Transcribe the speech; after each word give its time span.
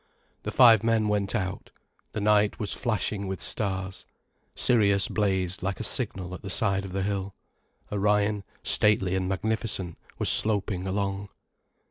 The 0.41 0.51
five 0.51 0.83
men 0.83 1.09
went 1.09 1.35
out. 1.35 1.69
The 2.13 2.21
night 2.21 2.57
was 2.59 2.73
flashing 2.73 3.27
with 3.27 3.39
stars. 3.39 4.07
Sirius 4.55 5.07
blazed 5.07 5.61
like 5.61 5.79
a 5.79 5.83
signal 5.83 6.33
at 6.33 6.41
the 6.41 6.49
side 6.49 6.85
of 6.85 6.91
the 6.91 7.03
hill, 7.03 7.35
Orion, 7.91 8.43
stately 8.63 9.15
and 9.15 9.29
magnificent, 9.29 9.99
was 10.17 10.29
sloping 10.29 10.87
along. 10.87 11.29